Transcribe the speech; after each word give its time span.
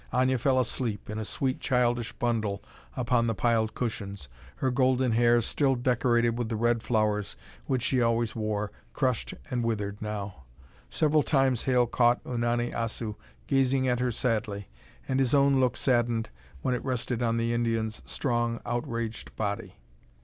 Aña 0.11 0.39
fell 0.39 0.59
asleep, 0.59 1.11
in 1.11 1.19
a 1.19 1.23
sweet, 1.25 1.59
childish 1.59 2.11
bundle 2.13 2.63
upon 2.97 3.27
the 3.27 3.35
piled 3.35 3.75
cushions, 3.75 4.29
her 4.55 4.71
golden 4.71 5.11
hair, 5.11 5.41
still 5.41 5.75
decorated 5.75 6.39
with 6.39 6.49
the 6.49 6.55
red 6.55 6.81
flowers 6.81 7.35
which 7.67 7.83
she 7.83 8.01
always 8.01 8.35
wore, 8.35 8.71
crushed 8.93 9.35
and 9.51 9.63
withered 9.63 10.01
now. 10.01 10.45
Several 10.89 11.21
times 11.21 11.65
Hale 11.65 11.85
caught 11.85 12.23
Unani 12.23 12.71
Assu 12.73 13.13
gazing 13.45 13.87
at 13.87 13.99
her 13.99 14.11
sadly, 14.11 14.69
and 15.07 15.19
his 15.19 15.35
own 15.35 15.59
look 15.59 15.77
saddened 15.77 16.31
when 16.63 16.73
it 16.73 16.83
rested 16.83 17.21
on 17.21 17.37
the 17.37 17.53
Indian's 17.53 18.01
strong, 18.03 18.59
outraged 18.65 19.35
body. 19.35 19.75